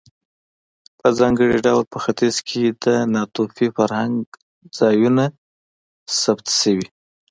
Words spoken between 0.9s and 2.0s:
په ځانګړي ډول په